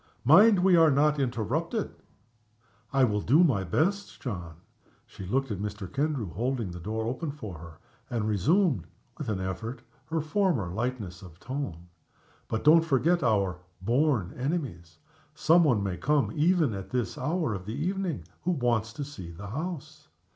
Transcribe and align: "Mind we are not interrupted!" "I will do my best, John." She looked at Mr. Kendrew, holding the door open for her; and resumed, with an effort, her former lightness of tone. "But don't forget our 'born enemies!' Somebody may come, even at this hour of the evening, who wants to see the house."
"Mind 0.23 0.63
we 0.63 0.75
are 0.75 0.89
not 0.89 1.19
interrupted!" 1.19 1.93
"I 2.91 3.03
will 3.03 3.21
do 3.21 3.43
my 3.43 3.63
best, 3.63 4.19
John." 4.19 4.55
She 5.05 5.27
looked 5.27 5.51
at 5.51 5.59
Mr. 5.61 5.87
Kendrew, 5.93 6.31
holding 6.33 6.71
the 6.71 6.79
door 6.79 7.05
open 7.05 7.29
for 7.29 7.59
her; 7.59 7.77
and 8.09 8.27
resumed, 8.27 8.87
with 9.19 9.29
an 9.29 9.39
effort, 9.39 9.83
her 10.05 10.19
former 10.19 10.69
lightness 10.69 11.21
of 11.21 11.39
tone. 11.39 11.85
"But 12.47 12.63
don't 12.63 12.81
forget 12.83 13.21
our 13.21 13.57
'born 13.79 14.33
enemies!' 14.35 14.97
Somebody 15.35 15.81
may 15.81 15.97
come, 15.97 16.31
even 16.33 16.73
at 16.73 16.89
this 16.89 17.15
hour 17.15 17.53
of 17.53 17.67
the 17.67 17.75
evening, 17.75 18.23
who 18.41 18.53
wants 18.53 18.93
to 18.93 19.03
see 19.03 19.29
the 19.29 19.49
house." 19.49 20.07